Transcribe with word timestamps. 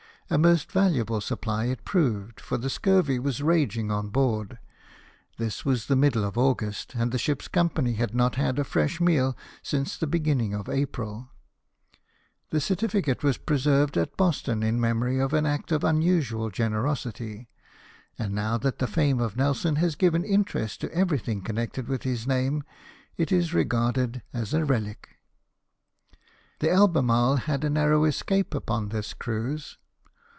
A 0.33 0.37
most 0.37 0.71
valuable 0.71 1.19
supply 1.19 1.65
it 1.65 1.83
proved, 1.83 2.39
for 2.39 2.57
the 2.57 2.69
scurvy 2.69 3.19
was 3.19 3.43
raging 3.43 3.91
on 3.91 4.07
board; 4.07 4.59
this 5.37 5.65
was 5.65 5.89
in 5.89 5.91
the 5.91 5.99
middle 5.99 6.23
of 6.23 6.37
August, 6.37 6.95
and 6.95 7.11
the 7.11 7.17
ship's 7.19 7.49
company 7.49 7.95
had 7.95 8.15
not 8.15 8.35
had 8.35 8.57
a 8.57 8.63
fresh 8.63 9.01
meal 9.01 9.35
since 9.61 9.97
the 9.97 10.07
beginning 10.07 10.53
of 10.53 10.69
April. 10.69 11.27
The 12.49 12.61
certificate 12.61 13.23
was 13.25 13.37
preserved 13.37 13.97
at 13.97 14.15
Boston 14.15 14.63
in 14.63 14.79
memory 14.79 15.19
of 15.19 15.33
an 15.33 15.45
act 15.45 15.69
of 15.69 15.83
unusual 15.83 16.49
generosity, 16.49 17.49
and 18.17 18.33
now 18.33 18.57
that 18.57 18.79
the 18.79 18.87
fame 18.87 19.19
of 19.19 19.35
Nelson 19.35 19.75
has 19.77 19.95
given 19.95 20.23
interest 20.23 20.79
to 20.79 20.93
everything 20.95 21.41
connected 21.41 21.89
with 21.89 22.03
his 22.03 22.25
name 22.25 22.63
it 23.17 23.33
is 23.33 23.53
regarded 23.53 24.21
as 24.31 24.53
a 24.53 24.63
relic. 24.63 25.09
The 26.59 26.69
Alherndrle 26.69 27.37
had 27.39 27.65
a 27.65 27.69
narrow 27.69 28.05
escape 28.05 28.55
upon 28.55 28.87
this 28.87 29.13
cruise. 29.13 29.77